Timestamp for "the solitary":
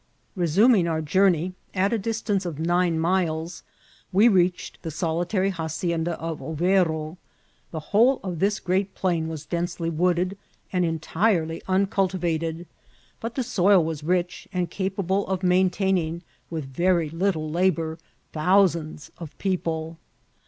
4.81-5.51